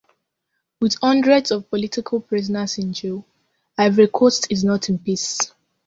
[0.79, 3.23] With hundreds of political prisoners in jail,
[3.77, 5.53] Ivory Coast is not in peace.